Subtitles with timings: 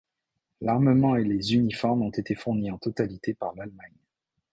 [0.61, 3.99] L'armement et les uniformes ont été fournis en totalité par l'Allemagne.